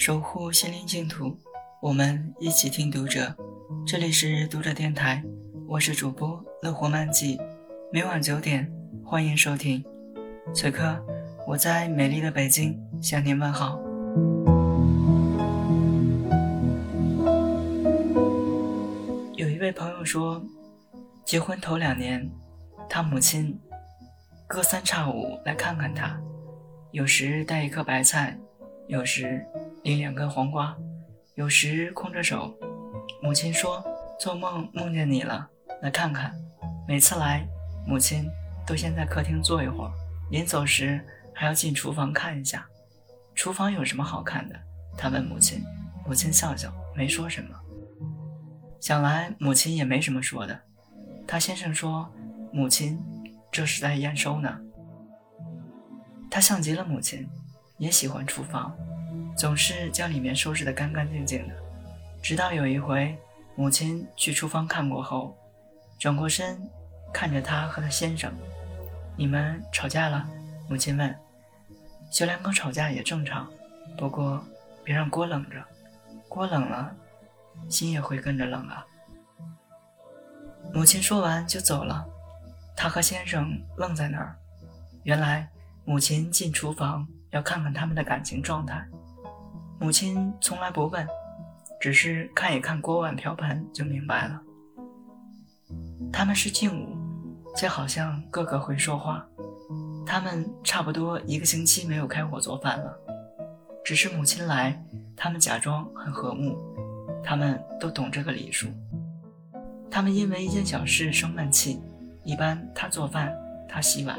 [0.00, 1.36] 守护心灵净土，
[1.82, 3.36] 我们一起听读者。
[3.86, 5.22] 这里是读者电台，
[5.68, 7.38] 我是主播乐活漫记，
[7.92, 8.72] 每晚九点
[9.04, 9.84] 欢迎收听。
[10.54, 10.98] 此刻
[11.46, 13.78] 我在美丽的北京向您问好。
[19.34, 20.42] 有一位朋友说，
[21.26, 22.26] 结婚头两年，
[22.88, 23.60] 他母亲
[24.46, 26.18] 隔三差五来看看他，
[26.90, 28.38] 有时带一颗白菜，
[28.86, 29.46] 有时。
[29.82, 30.76] 拎两根黄瓜，
[31.36, 32.54] 有时空着手。
[33.22, 33.82] 母亲说
[34.20, 35.48] ：“做梦梦见你了，
[35.80, 36.34] 来看看。”
[36.86, 37.46] 每次来，
[37.86, 38.28] 母亲
[38.66, 39.92] 都先在客厅坐一会儿，
[40.30, 41.00] 临走时
[41.34, 42.66] 还要进厨房看一下。
[43.34, 44.56] 厨房有什么好看的？
[44.98, 45.62] 他问母亲。
[46.06, 47.54] 母亲笑笑，没说什么。
[48.80, 50.58] 想来母亲也没什么说的。
[51.26, 52.10] 他先生说
[52.52, 53.00] ：“母亲，
[53.50, 54.60] 这是在验收呢。”
[56.30, 57.28] 他像极了母亲，
[57.78, 58.76] 也喜欢厨房。
[59.36, 61.54] 总是将里面收拾得干干净净的，
[62.22, 63.16] 直到有一回，
[63.56, 65.36] 母亲去厨房看过后，
[65.98, 66.60] 转过身
[67.12, 68.32] 看着他和他先生
[69.16, 70.28] ：“你们吵架了？”
[70.68, 71.14] 母亲问。
[72.10, 73.48] 小两口吵架也正常，
[73.96, 74.44] 不过
[74.82, 75.64] 别让锅冷着，
[76.28, 76.92] 锅冷了，
[77.68, 78.84] 心也会跟着冷啊。
[80.74, 82.04] 母亲说完就走了，
[82.76, 84.36] 他和先生愣在那儿。
[85.04, 85.48] 原来
[85.84, 88.84] 母亲进厨房要看看他们的感情状态。
[89.80, 91.08] 母亲从来不问，
[91.80, 94.38] 只是看一看锅碗瓢盆就明白了。
[96.12, 96.98] 他们是静物，
[97.56, 99.26] 却好像个个会说话。
[100.04, 102.94] 他们差不多一个星期没有开火做饭了，
[103.82, 104.78] 只是母亲来，
[105.16, 106.58] 他们假装很和睦。
[107.24, 108.68] 他们都懂这个礼数。
[109.90, 111.80] 他们因为一件小事生闷气，
[112.22, 113.34] 一般他做饭，
[113.66, 114.18] 他洗碗。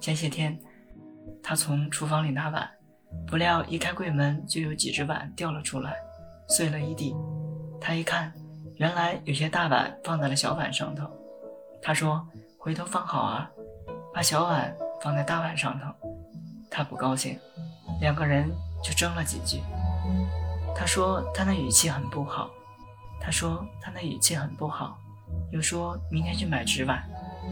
[0.00, 0.58] 前些天，
[1.40, 2.68] 他从厨房里拿碗。
[3.26, 5.96] 不料一开柜门，就有几只碗掉了出来，
[6.48, 7.14] 碎了一地。
[7.80, 8.32] 他一看，
[8.76, 11.10] 原来有些大碗放在了小碗上头。
[11.82, 12.26] 他说
[12.58, 13.50] ：“回头放好啊，
[14.14, 15.86] 把小碗放在大碗上头。”
[16.70, 17.38] 他不高兴，
[18.00, 18.50] 两个人
[18.82, 19.60] 就争了几句。
[20.74, 22.50] 他说他那语气很不好，
[23.20, 24.98] 他说他那语气很不好，
[25.50, 27.02] 又说明天去买纸碗，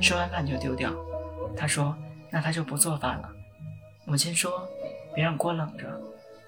[0.00, 0.92] 吃完饭就丢掉。
[1.56, 1.96] 他说
[2.30, 3.28] 那他就不做饭了。
[4.06, 4.68] 母亲说。
[5.14, 6.00] 别让锅冷着，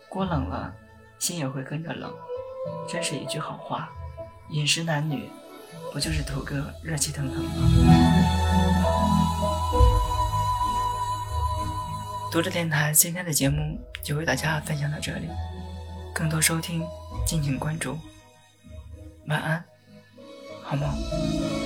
[0.08, 0.74] 锅冷了，
[1.18, 2.12] 心也会跟着冷。
[2.88, 3.88] 真是一句好话。
[4.50, 5.30] 饮食男女，
[5.92, 7.50] 不就是图个热气腾腾吗？
[12.32, 15.28] 读者电台今天的节目就为大家分享到这里，
[16.12, 16.84] 更多收听
[17.24, 17.96] 敬请关注。
[19.28, 19.64] 晚安，
[20.62, 21.65] 好梦。